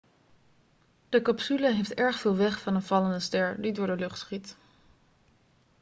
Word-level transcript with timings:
de 1.09 1.19
capsule 1.21 1.73
heeft 1.73 1.93
erg 1.93 2.19
veel 2.19 2.35
weg 2.35 2.59
van 2.59 2.75
een 2.75 2.81
vallende 2.83 3.19
ster 3.19 3.61
die 3.61 3.71
door 3.73 3.87
de 3.87 3.95
lucht 3.95 4.19
schiet 4.19 4.55